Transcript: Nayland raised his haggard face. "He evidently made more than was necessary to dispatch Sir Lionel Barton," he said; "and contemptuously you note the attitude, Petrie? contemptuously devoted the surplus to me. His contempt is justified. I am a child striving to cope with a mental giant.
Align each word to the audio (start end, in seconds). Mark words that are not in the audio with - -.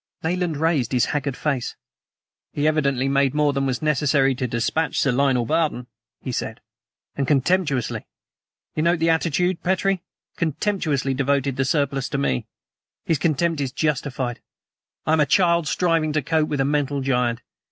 Nayland 0.23 0.57
raised 0.57 0.93
his 0.93 1.05
haggard 1.13 1.37
face. 1.37 1.75
"He 2.53 2.67
evidently 2.67 3.07
made 3.07 3.35
more 3.35 3.53
than 3.53 3.67
was 3.67 3.83
necessary 3.83 4.33
to 4.33 4.47
dispatch 4.47 4.99
Sir 4.99 5.11
Lionel 5.11 5.45
Barton," 5.45 5.85
he 6.19 6.31
said; 6.31 6.59
"and 7.15 7.27
contemptuously 7.27 8.07
you 8.75 8.81
note 8.81 8.97
the 8.97 9.11
attitude, 9.11 9.61
Petrie? 9.61 10.01
contemptuously 10.37 11.13
devoted 11.13 11.55
the 11.55 11.65
surplus 11.65 12.09
to 12.09 12.17
me. 12.17 12.47
His 13.05 13.19
contempt 13.19 13.61
is 13.61 13.71
justified. 13.71 14.41
I 15.05 15.13
am 15.13 15.19
a 15.19 15.27
child 15.27 15.67
striving 15.67 16.13
to 16.13 16.23
cope 16.23 16.49
with 16.49 16.61
a 16.61 16.65
mental 16.65 17.01
giant. 17.01 17.43